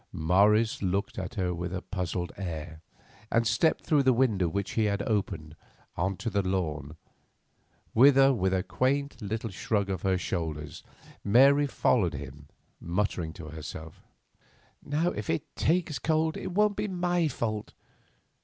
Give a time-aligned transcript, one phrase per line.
[0.11, 2.81] Morris looked at her with a puzzled air,
[3.31, 5.55] and stepped through the window which he had opened,
[5.95, 6.97] on to the lawn,
[7.93, 10.81] whither, with a quaint little shrug of her shoulders,
[11.23, 12.47] Mary followed him,
[12.79, 14.01] muttering to herself:
[14.83, 17.73] "Now if he takes cold, it won't be my fault."